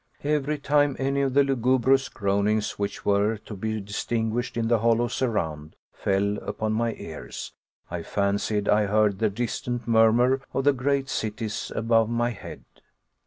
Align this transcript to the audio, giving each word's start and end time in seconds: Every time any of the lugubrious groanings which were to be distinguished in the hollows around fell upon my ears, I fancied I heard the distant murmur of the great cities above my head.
Every 0.23 0.57
time 0.57 0.95
any 0.97 1.21
of 1.21 1.35
the 1.35 1.43
lugubrious 1.43 2.09
groanings 2.09 2.79
which 2.79 3.05
were 3.05 3.37
to 3.37 3.53
be 3.55 3.79
distinguished 3.79 4.57
in 4.57 4.67
the 4.67 4.79
hollows 4.79 5.21
around 5.21 5.75
fell 5.93 6.37
upon 6.37 6.73
my 6.73 6.95
ears, 6.95 7.53
I 7.91 8.01
fancied 8.01 8.67
I 8.67 8.87
heard 8.87 9.19
the 9.19 9.29
distant 9.29 9.87
murmur 9.87 10.41
of 10.55 10.63
the 10.63 10.73
great 10.73 11.07
cities 11.07 11.71
above 11.75 12.09
my 12.09 12.31
head. 12.31 12.63